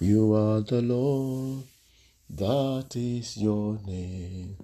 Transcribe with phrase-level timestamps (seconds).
[0.00, 1.64] You are the Lord,
[2.28, 4.56] that is your name.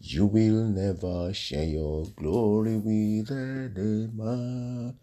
[0.00, 4.98] You will never share your glory with any man.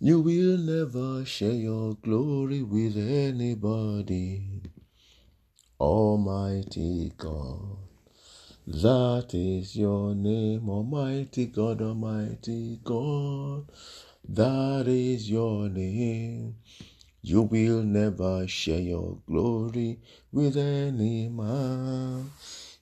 [0.00, 4.62] You will never share your glory with anybody.
[5.80, 7.78] Almighty God,
[8.66, 10.68] that is your name.
[10.68, 13.66] Almighty God, Almighty God,
[14.28, 16.56] that is your name.
[17.26, 19.98] You will never share your glory
[20.30, 22.30] with any man.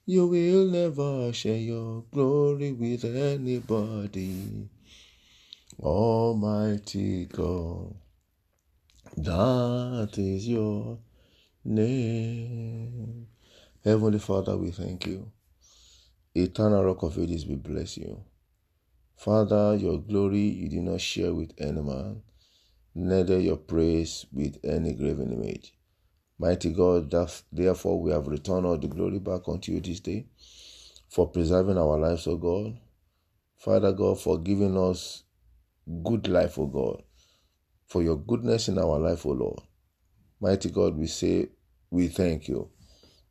[0.05, 4.67] You will never share your glory with anybody.
[5.79, 7.95] Almighty God,
[9.15, 10.97] that is your
[11.63, 13.27] name.
[13.85, 15.31] Heavenly Father, we thank you.
[16.35, 18.21] Eternal Rock of Ages, we bless you.
[19.15, 22.21] Father, your glory you did not share with any man,
[22.95, 25.73] neither your praise with any graven image.
[26.39, 27.13] Mighty God,
[27.51, 30.27] therefore we have returned all the glory back unto you this day
[31.09, 32.77] for preserving our lives, O God.
[33.57, 35.23] Father God, for giving us
[36.03, 37.03] good life, O God,
[37.87, 39.61] for your goodness in our life, O Lord.
[40.41, 41.47] Mighty God, we say,
[41.89, 42.69] we thank you.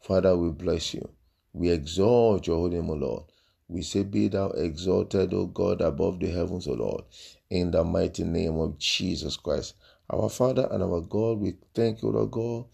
[0.00, 1.08] Father, we bless you.
[1.52, 3.24] We exalt your holy name, O Lord.
[3.72, 7.04] We say, Be thou exalted, O God, above the heavens, O Lord,
[7.50, 9.74] in the mighty name of Jesus Christ.
[10.10, 12.66] Our Father and our God, we thank you, Lord God,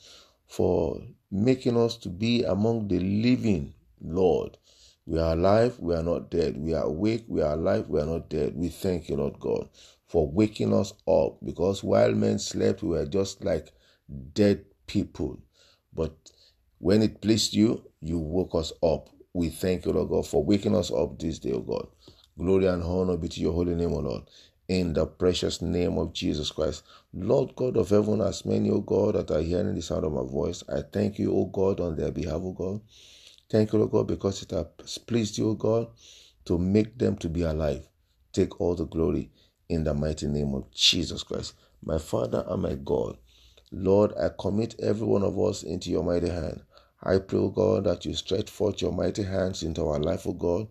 [0.48, 4.58] for making us to be among the living, Lord.
[5.06, 6.56] We are alive, we are not dead.
[6.58, 8.54] We are awake, we are alive, we are not dead.
[8.56, 9.68] We thank you, Lord God,
[10.08, 13.72] for waking us up because while men slept, we were just like
[14.34, 15.38] dead people.
[15.94, 16.16] But
[16.78, 19.08] when it pleased you, you woke us up.
[19.34, 21.86] We thank you, Lord God, for waking us up this day, O God.
[22.38, 24.22] Glory and honor be to your holy name, O Lord.
[24.68, 26.82] In the precious name of Jesus Christ.
[27.12, 30.22] Lord God of heaven, as many, O God, that are hearing the sound of my
[30.22, 32.80] voice, I thank you, O God, on their behalf, O God.
[33.50, 35.88] Thank you, Lord God, because it has pleased you, O God,
[36.46, 37.86] to make them to be alive.
[38.32, 39.30] Take all the glory
[39.68, 41.54] in the mighty name of Jesus Christ.
[41.82, 43.16] My Father and my God,
[43.70, 46.62] Lord, I commit every one of us into your mighty hand.
[47.02, 50.32] I pray, O God, that you stretch forth your mighty hands into our life, O
[50.32, 50.68] God,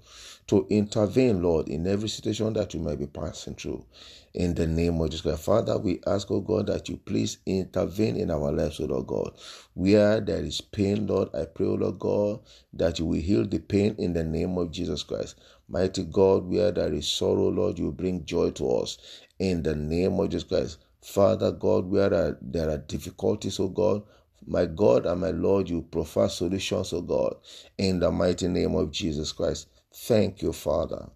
[0.47, 3.85] to intervene, Lord, in every situation that we might be passing through.
[4.33, 5.43] In the name of Jesus Christ.
[5.43, 9.31] Father, we ask, O God, that you please intervene in our lives, O Lord God.
[9.73, 12.41] Where there is pain, Lord, I pray, O Lord God,
[12.73, 15.35] that you will heal the pain in the name of Jesus Christ.
[15.69, 18.97] Mighty God, where there is sorrow, Lord, you bring joy to us.
[19.39, 20.79] In the name of Jesus Christ.
[21.03, 24.03] Father God, where there are difficulties, O God,
[24.45, 27.35] my God and my Lord, you prefer solutions, O God,
[27.77, 29.67] in the mighty name of Jesus Christ.
[29.93, 31.09] Thank you, Father.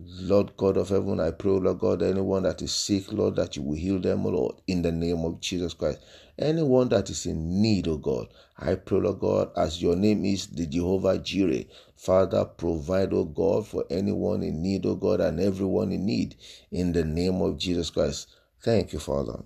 [0.00, 3.62] Lord God of heaven, I pray, Lord God, anyone that is sick, Lord, that you
[3.62, 5.98] will heal them, Lord, in the name of Jesus Christ.
[6.38, 10.46] Anyone that is in need, O God, I pray, Lord God, as your name is
[10.46, 11.64] the Jehovah Jireh,
[11.96, 16.36] Father, provide, O God, for anyone in need, O God, and everyone in need,
[16.70, 18.28] in the name of Jesus Christ.
[18.62, 19.42] Thank you, Father.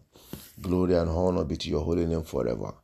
[0.60, 2.74] Glory and honor be to your holy name forever.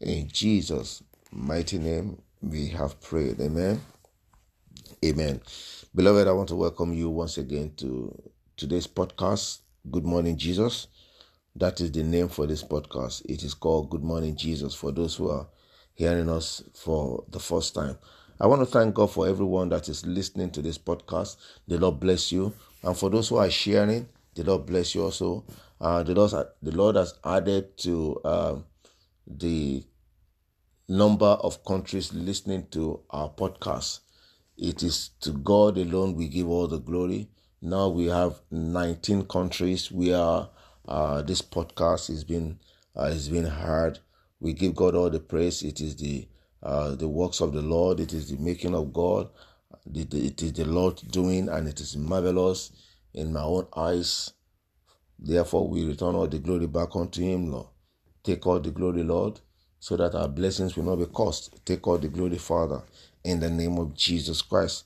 [0.00, 3.40] In Jesus' mighty name, we have prayed.
[3.40, 3.80] Amen.
[5.04, 5.40] Amen.
[5.94, 8.12] Beloved, I want to welcome you once again to
[8.56, 9.60] today's podcast,
[9.90, 10.88] Good Morning Jesus.
[11.54, 13.24] That is the name for this podcast.
[13.26, 15.46] It is called Good Morning Jesus for those who are
[15.94, 17.96] hearing us for the first time.
[18.40, 21.36] I want to thank God for everyone that is listening to this podcast.
[21.68, 22.52] The Lord bless you.
[22.82, 25.44] And for those who are sharing, the Lord bless you also.
[25.80, 28.56] Uh, the, Lord, the Lord has added to uh,
[29.26, 29.84] the
[30.88, 34.00] number of countries listening to our podcast.
[34.56, 37.28] It is to God alone we give all the glory.
[37.60, 40.48] Now we have 19 countries where
[40.86, 42.58] uh, this podcast has been
[42.94, 43.98] uh, has been heard.
[44.40, 45.62] We give God all the praise.
[45.62, 46.28] It is the
[46.62, 48.00] uh, the works of the Lord.
[48.00, 49.28] It is the making of God.
[49.92, 52.70] It is the Lord doing, and it is marvelous
[53.12, 54.32] in my own eyes.
[55.18, 57.66] Therefore, we return all the glory back unto Him, Lord.
[58.24, 59.40] Take all the glory, Lord
[59.84, 61.60] so that our blessings will not be cost.
[61.66, 62.80] Take all the glory, Father,
[63.22, 64.84] in the name of Jesus Christ.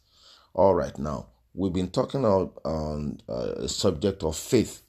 [0.55, 4.83] All right, now we've been talking about on uh, a subject of faith,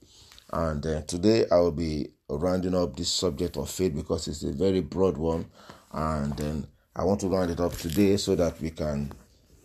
[0.51, 4.51] and uh, today I will be rounding up this subject of faith because it's a
[4.51, 5.45] very broad one,
[5.91, 6.65] and then
[6.95, 9.11] I want to round it up today so that we can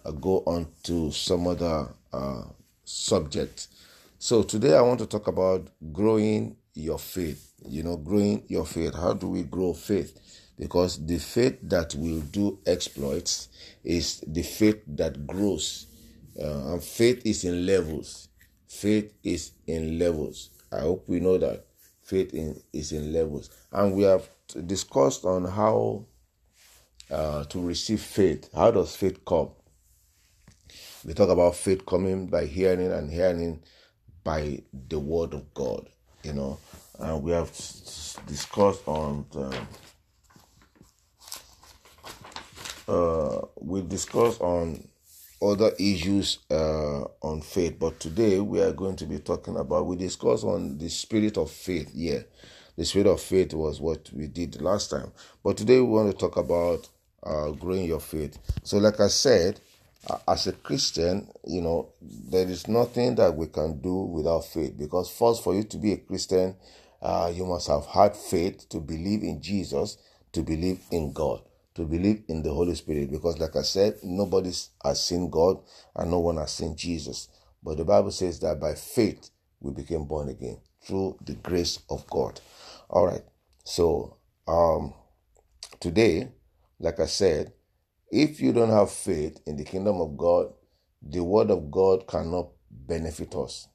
[0.05, 2.43] uh, go on to some other uh,
[2.85, 3.69] subject.
[4.19, 7.53] So today I want to talk about growing your faith.
[7.67, 8.94] You know, growing your faith.
[8.94, 10.21] How do we grow faith?
[10.59, 13.49] because the faith that will do exploits
[13.82, 15.87] is the faith that grows
[16.41, 18.29] uh, and faith is in levels
[18.69, 21.67] faith is in levels i hope we know that
[22.05, 24.29] faith in, is in levels and we have
[24.67, 26.05] discussed on how
[27.11, 28.50] uh, to receive faith.
[28.55, 29.50] How does faith come?
[31.05, 33.62] We talk about faith coming by hearing and hearing
[34.25, 35.88] by the word of God.
[36.25, 36.59] You know,
[36.99, 37.50] and we have
[38.26, 39.26] discussed on.
[39.31, 39.61] The,
[42.88, 44.88] uh, we discussed on
[45.43, 49.87] other issues uh, on faith, but today we are going to be talking about.
[49.87, 51.91] We discussed on the spirit of faith.
[51.93, 52.21] Yeah,
[52.76, 55.12] the spirit of faith was what we did last time,
[55.43, 56.88] but today we want to talk about
[57.23, 58.38] uh, growing your faith.
[58.62, 59.61] So, like I said,
[60.29, 65.11] as a Christian, you know, there is nothing that we can do without faith because,
[65.11, 66.56] first, for you to be a Christian,
[67.01, 69.99] uh, you must have had faith to believe in Jesus,
[70.33, 71.43] to believe in God,
[71.75, 73.11] to believe in the Holy Spirit.
[73.11, 74.53] Because, like I said, nobody
[74.85, 75.59] has seen God
[75.97, 77.29] and no one has seen Jesus.
[77.62, 79.31] But the Bible says that by faith
[79.61, 82.41] we became born again through the grace of God.
[82.91, 83.23] All right.
[83.65, 84.93] So, um,
[85.81, 86.29] today
[86.85, 87.54] like I said,
[88.14, 90.52] if you don't have faith in the kingdom of God,
[91.02, 93.66] the word of God cannot benefit us.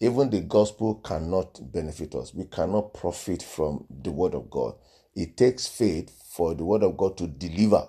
[0.00, 2.34] Even the gospel cannot benefit us.
[2.34, 4.74] We cannot profit from the word of God.
[5.14, 7.86] It takes faith for the word of God to deliver.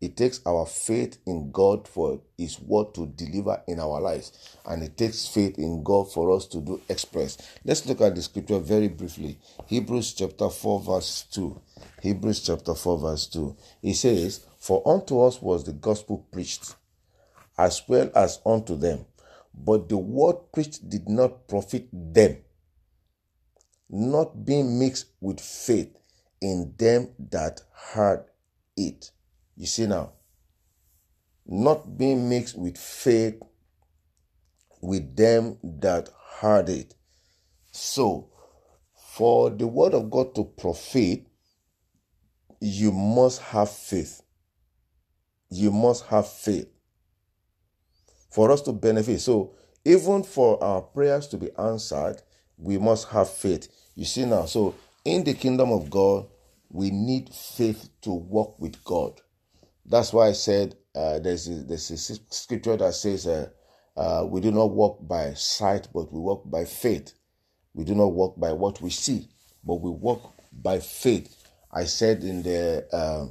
[0.00, 4.58] It takes our faith in God for His word to deliver in our lives.
[4.66, 7.38] And it takes faith in God for us to do express.
[7.64, 9.38] Let's look at the scripture very briefly.
[9.66, 11.62] Hebrews chapter 4, verse 2.
[12.02, 13.56] Hebrews chapter 4, verse 2.
[13.84, 16.74] It says, For unto us was the gospel preached,
[17.58, 19.04] as well as unto them.
[19.52, 22.38] But the word preached did not profit them,
[23.90, 25.94] not being mixed with faith
[26.40, 28.24] in them that heard
[28.74, 29.10] it.
[29.54, 30.12] You see now,
[31.44, 33.42] not being mixed with faith
[34.80, 36.08] with them that
[36.40, 36.94] heard it.
[37.70, 38.30] So,
[38.96, 41.26] for the word of God to profit,
[42.60, 44.22] you must have faith.
[45.50, 46.68] You must have faith
[48.30, 49.20] for us to benefit.
[49.20, 49.54] So,
[49.84, 52.22] even for our prayers to be answered,
[52.56, 53.68] we must have faith.
[53.94, 54.74] You see now, so
[55.04, 56.26] in the kingdom of God,
[56.70, 59.20] we need faith to walk with God.
[59.86, 63.48] That's why I said uh, there's, a, there's a scripture that says, uh,
[63.96, 67.12] uh, We do not walk by sight, but we walk by faith.
[67.74, 69.28] We do not walk by what we see,
[69.64, 71.36] but we walk by faith.
[71.72, 73.26] I said in the uh,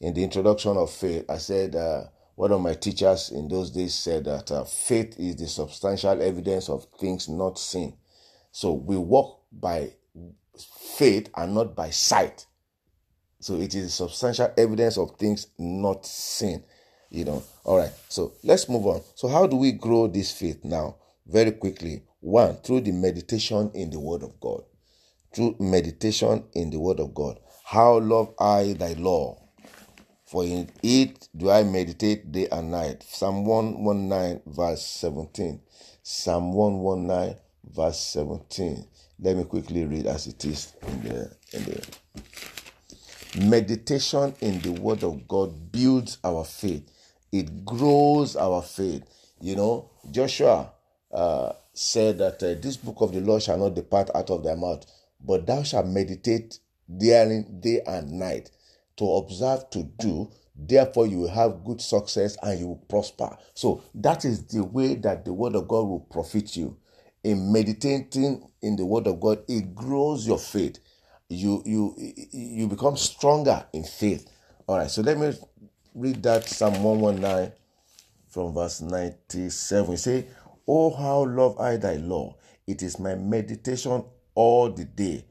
[0.00, 2.04] in the introduction of faith, I said uh,
[2.34, 6.68] one of my teachers in those days said that uh, faith is the substantial evidence
[6.70, 7.96] of things not seen.
[8.50, 9.92] So we walk by
[10.96, 12.46] faith and not by sight.
[13.40, 16.64] So it is substantial evidence of things not seen.
[17.10, 17.42] You know.
[17.64, 17.92] All right.
[18.08, 19.02] So let's move on.
[19.14, 20.96] So how do we grow this faith now?
[21.26, 22.02] Very quickly.
[22.20, 24.62] One, through the meditation in the Word of God.
[25.34, 27.38] Through meditation in the Word of God.
[27.64, 29.39] How love I thy law,
[30.30, 33.02] for in it do I meditate day and night.
[33.02, 35.60] Psalm 119, verse 17.
[36.04, 37.36] Psalm 119,
[37.74, 38.86] verse 17.
[39.18, 41.84] Let me quickly read as it is in the in the
[43.44, 46.88] meditation in the word of God builds our faith.
[47.32, 49.02] It grows our faith.
[49.40, 50.70] You know, Joshua
[51.12, 54.54] uh, said that uh, this book of the law shall not depart out of thy
[54.54, 54.86] mouth,
[55.20, 58.50] but thou shalt meditate daring day and night
[59.00, 63.34] to observe to do therefore you will have good success and you will prosper.
[63.54, 66.76] So that is the way that the word of god will profit you.
[67.24, 70.78] In meditating in the word of god it grows your faith.
[71.30, 71.94] You you
[72.30, 74.28] you become stronger in faith.
[74.66, 75.32] All right so let me
[75.94, 77.52] read that psalm 119
[78.28, 80.26] from verse 97 you say
[80.68, 82.36] oh how love i thy law.
[82.66, 84.04] It is my meditation
[84.34, 85.24] all the day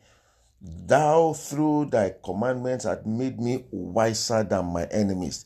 [0.62, 5.46] Thou, through thy commandments, hast made me wiser than my enemies,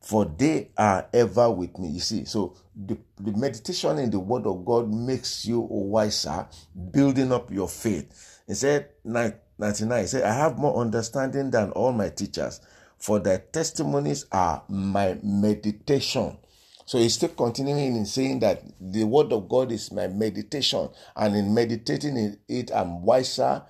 [0.00, 1.88] for they are ever with me.
[1.88, 6.46] You see, so the, the meditation in the word of God makes you wiser,
[6.90, 8.42] building up your faith.
[8.46, 12.60] He said, 99, he said, I have more understanding than all my teachers,
[12.98, 16.38] for thy testimonies are my meditation.
[16.86, 21.36] So he's still continuing in saying that the word of God is my meditation, and
[21.36, 23.62] in meditating in it, I'm wiser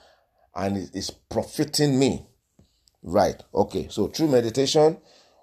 [0.57, 2.27] and it is profiting me.
[3.03, 3.41] Right.
[3.55, 3.89] Okay.
[3.91, 4.99] So through meditation,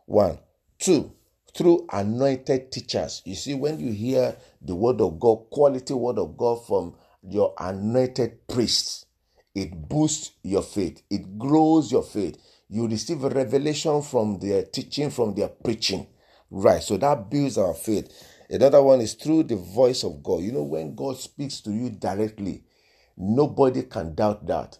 [0.05, 0.39] one.
[0.79, 1.13] Two,
[1.55, 3.22] through anointed teachers.
[3.25, 7.53] You see, when you hear the word of God, quality word of God from your
[7.58, 9.05] anointed priests,
[9.55, 12.38] it boosts your faith, it grows your faith.
[12.70, 16.08] You receive a revelation from their teaching, from their preaching.
[16.51, 16.84] Right.
[16.84, 18.12] So that builds our faith.
[18.50, 20.41] Another one is through the voice of God.
[20.41, 22.63] You know, when God speaks to you directly,
[23.15, 24.79] nobody can doubt that.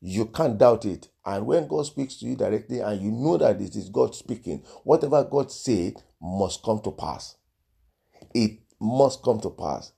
[0.00, 1.08] You can't doubt it.
[1.24, 4.62] And when God speaks to you directly and you know that it is God speaking,
[4.84, 7.36] whatever God said must come to pass.
[8.34, 9.92] It must come to pass.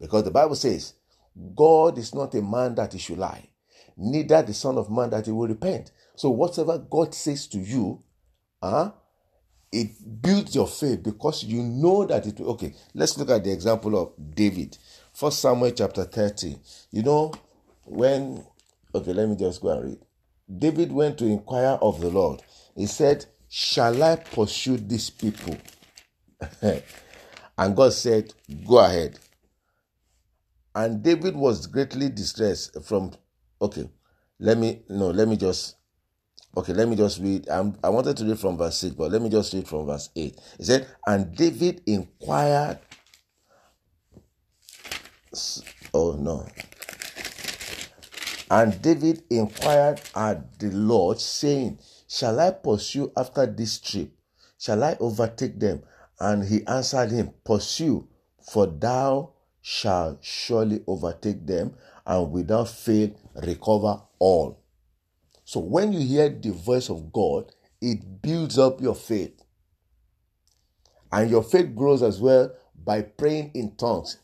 [0.00, 0.94] Because the Bible says,
[1.54, 3.48] God is not a man that he should lie,
[3.96, 5.90] neither the Son of Man that he will repent.
[6.16, 8.02] So whatever God says to you,
[8.62, 8.90] uh,
[9.74, 14.00] it builds your faith because you know that it okay let's look at the example
[14.00, 14.78] of david
[15.12, 16.56] first samuel chapter 30
[16.92, 17.32] you know
[17.84, 18.44] when
[18.94, 19.98] okay let me just go and read
[20.58, 22.42] david went to inquire of the lord
[22.76, 25.56] he said shall i pursue these people
[27.58, 28.32] and god said
[28.66, 29.18] go ahead
[30.74, 33.12] and david was greatly distressed from
[33.62, 33.88] okay
[34.40, 35.76] let me no let me just
[36.56, 37.48] Okay, let me just read.
[37.48, 40.10] I'm, I wanted to read from verse 6, but let me just read from verse
[40.14, 40.38] 8.
[40.58, 42.78] He said, And David inquired.
[45.92, 46.46] Oh, no.
[48.54, 54.12] And David inquired at the Lord, saying, Shall I pursue after this trip?
[54.60, 55.82] Shall I overtake them?
[56.20, 58.06] And he answered him, Pursue,
[58.52, 61.74] for thou shalt surely overtake them,
[62.06, 64.62] and without fail recover all.
[65.44, 69.42] So when you hear the voice of God, it builds up your faith.
[71.10, 74.18] And your faith grows as well by praying in tongues.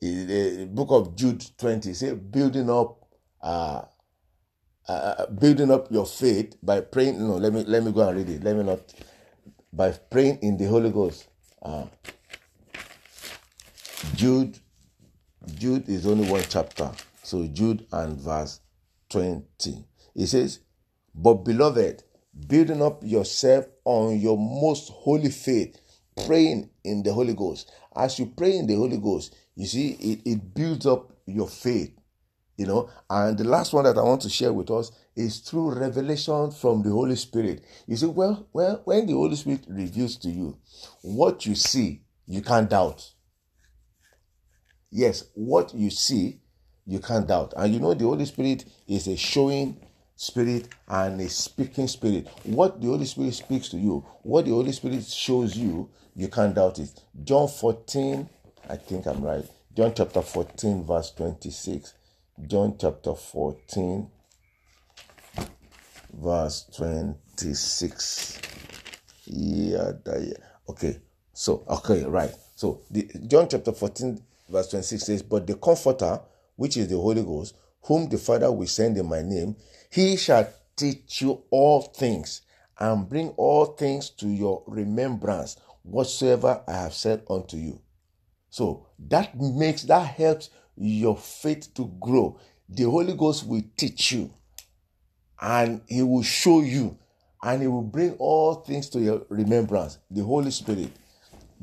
[0.00, 3.03] In the book of Jude 20 say building up
[3.44, 3.82] uh,
[4.88, 7.18] uh, building up your faith by praying.
[7.18, 8.42] No, let me let me go and read it.
[8.42, 8.80] Let me not
[9.72, 11.28] by praying in the Holy Ghost.
[11.62, 11.84] Uh,
[14.14, 14.58] Jude,
[15.54, 16.90] Jude is only one chapter.
[17.22, 18.60] So Jude and verse
[19.10, 19.84] 20.
[20.14, 20.60] He says,
[21.14, 22.02] But beloved,
[22.46, 25.80] building up yourself on your most holy faith,
[26.26, 27.70] praying in the Holy Ghost.
[27.96, 31.92] As you pray in the Holy Ghost, you see, it, it builds up your faith.
[32.56, 35.74] You know, and the last one that I want to share with us is through
[35.74, 37.64] revelation from the Holy Spirit.
[37.86, 40.56] You see, well, well, when the Holy Spirit reveals to you
[41.02, 43.10] what you see, you can't doubt.
[44.90, 46.40] Yes, what you see,
[46.86, 47.54] you can't doubt.
[47.56, 49.80] And you know, the Holy Spirit is a showing
[50.16, 52.28] spirit and a speaking spirit.
[52.44, 56.54] What the Holy Spirit speaks to you, what the Holy Spirit shows you, you can't
[56.54, 56.90] doubt it.
[57.24, 58.28] John 14,
[58.70, 59.44] I think I'm right.
[59.76, 61.94] John chapter 14, verse 26.
[62.42, 64.10] John chapter 14,
[66.12, 68.40] verse 26.
[69.26, 70.32] Yeah, yeah.
[70.68, 71.00] Okay.
[71.32, 72.34] So, okay, right.
[72.56, 76.20] So, the John chapter 14, verse 26 says, But the Comforter,
[76.56, 79.56] which is the Holy Ghost, whom the Father will send in my name,
[79.90, 82.42] he shall teach you all things
[82.78, 87.80] and bring all things to your remembrance whatsoever I have said unto you.
[88.50, 92.38] So that makes, that helps your faith to grow.
[92.68, 94.30] The Holy Ghost will teach you
[95.40, 96.98] and He will show you
[97.42, 99.98] and He will bring all things to your remembrance.
[100.10, 100.90] The Holy Spirit.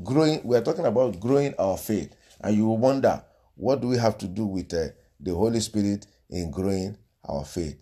[0.04, 2.16] Growing, we are talking about growing our faith.
[2.40, 3.24] And you will wonder,
[3.56, 4.88] what do we have to do with uh,
[5.20, 7.78] the Holy Spirit in growing our faith?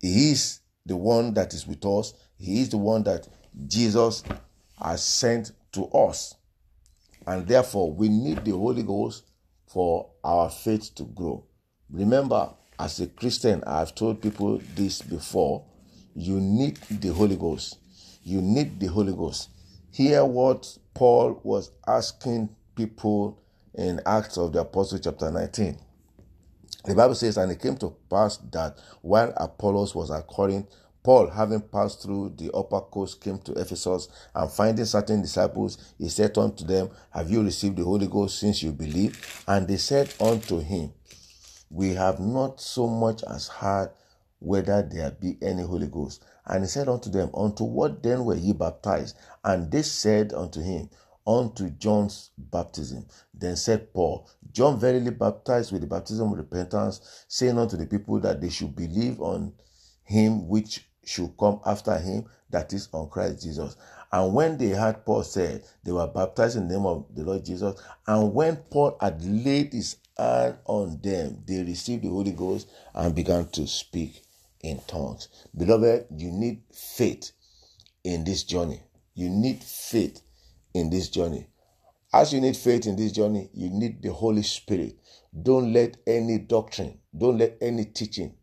[0.00, 2.14] He is the one that is with us.
[2.38, 3.26] He is the one that
[3.66, 4.22] Jesus
[4.80, 6.34] has sent to us.
[7.26, 9.24] And therefore, we need the Holy Ghost
[9.72, 11.44] for our faith to grow.
[11.90, 15.64] Remember, as a Christian, I've told people this before
[16.14, 17.78] you need the Holy Ghost.
[18.22, 19.48] You need the Holy Ghost.
[19.90, 23.42] Hear what Paul was asking people
[23.74, 25.78] in Acts of the Apostle, chapter 19.
[26.84, 30.66] The Bible says, And it came to pass that while Apollos was at Corinth,
[31.02, 36.08] Paul, having passed through the upper coast, came to Ephesus, and finding certain disciples, he
[36.08, 39.42] said unto them, Have you received the Holy Ghost since you believe?
[39.48, 40.92] And they said unto him,
[41.70, 43.90] We have not so much as heard
[44.38, 46.24] whether there be any Holy Ghost.
[46.46, 49.16] And he said unto them, Unto what then were ye baptized?
[49.42, 50.88] And they said unto him,
[51.26, 53.06] unto John's baptism.
[53.34, 58.20] Then said Paul, John verily baptized with the baptism of repentance, saying unto the people
[58.20, 59.52] that they should believe on
[60.04, 63.76] him which should come after him, that is on Christ Jesus.
[64.12, 67.44] And when they heard Paul said, they were baptized in the name of the Lord
[67.44, 67.80] Jesus.
[68.06, 73.14] And when Paul had laid his hand on them, they received the Holy Ghost and
[73.14, 74.22] began to speak
[74.62, 75.28] in tongues.
[75.56, 77.32] Beloved, you need faith
[78.04, 78.82] in this journey.
[79.14, 80.22] You need faith
[80.74, 81.48] in this journey.
[82.12, 84.98] As you need faith in this journey, you need the Holy Spirit.
[85.42, 88.34] Don't let any doctrine, don't let any teaching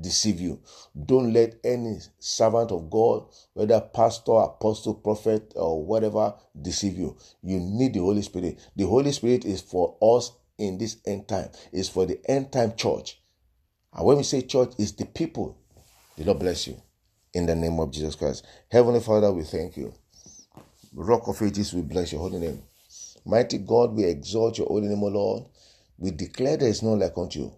[0.00, 0.60] deceive you.
[1.06, 7.16] Don't let any servant of God, whether pastor, apostle, prophet, or whatever, deceive you.
[7.42, 8.58] You need the Holy Spirit.
[8.76, 12.74] The Holy Spirit is for us in this end time, it's for the end time
[12.76, 13.20] church.
[13.92, 15.56] And when we say church, it's the people.
[16.16, 16.80] The Lord bless you
[17.32, 18.44] in the name of Jesus Christ.
[18.70, 19.94] Heavenly Father, we thank you.
[20.92, 22.62] Rock of Ages, we bless your holy name.
[23.24, 25.44] Mighty God, we exalt your holy name, O Lord.
[25.98, 27.52] We declare there is none like unto you.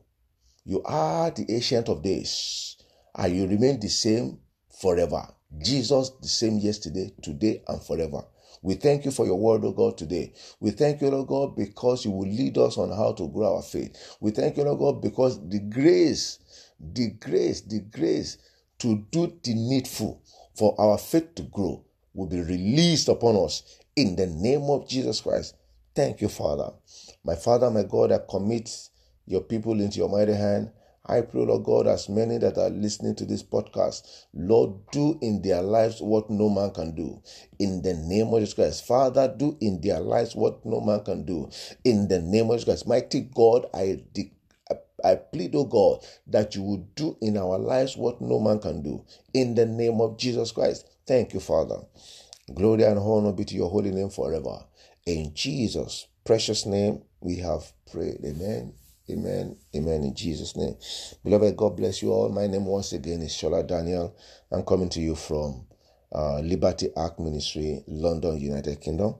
[0.70, 2.76] You are the ancient of days,
[3.16, 4.38] and you remain the same
[4.80, 5.26] forever.
[5.58, 8.22] Jesus, the same yesterday, today, and forever.
[8.62, 10.32] We thank you for your word, O God, today.
[10.60, 13.62] We thank you, Lord God, because you will lead us on how to grow our
[13.62, 14.16] faith.
[14.20, 16.38] We thank you, Lord God, because the grace,
[16.78, 18.38] the grace, the grace
[18.78, 20.22] to do the needful
[20.54, 21.84] for our faith to grow
[22.14, 23.64] will be released upon us
[23.96, 25.56] in the name of Jesus Christ.
[25.96, 26.70] Thank you, Father.
[27.24, 28.70] My Father, my God, I commit
[29.30, 30.70] your people into your mighty hand.
[31.06, 35.40] I pray, Lord God, as many that are listening to this podcast, Lord, do in
[35.40, 37.22] their lives what no man can do.
[37.58, 38.86] In the name of Jesus Christ.
[38.86, 41.48] Father, do in their lives what no man can do.
[41.84, 42.88] In the name of Jesus Christ.
[42.88, 44.36] Mighty God, I declare
[45.02, 48.82] I plead, oh God, that you would do in our lives what no man can
[48.82, 49.02] do.
[49.32, 50.86] In the name of Jesus Christ.
[51.06, 51.78] Thank you, Father.
[52.54, 54.64] Glory and honor be to your holy name forever.
[55.06, 58.18] In Jesus' precious name, we have prayed.
[58.24, 58.74] Amen.
[59.10, 59.56] Amen.
[59.76, 60.04] Amen.
[60.04, 60.76] In Jesus' name.
[61.24, 62.30] Beloved, God bless you all.
[62.30, 64.16] My name once again is Shola Daniel.
[64.52, 65.66] I'm coming to you from
[66.14, 69.16] uh, Liberty Ark Ministry, London, United Kingdom.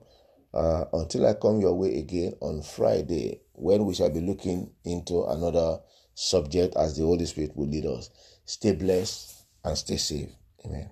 [0.53, 5.25] Uh, until I come your way again on Friday, when we shall be looking into
[5.25, 5.79] another
[6.15, 8.11] subject as the Holy Spirit will lead us.
[8.45, 10.31] Stay blessed and stay safe.
[10.65, 10.91] Amen.